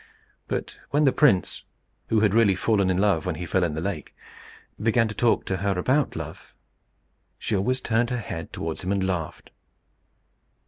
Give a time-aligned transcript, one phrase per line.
[0.47, 1.63] But when the prince,
[2.07, 4.15] who had really fallen in love when he fell in the lake,
[4.81, 6.55] began to talk to her about love,
[7.37, 9.51] she always turned her head towards him and laughed.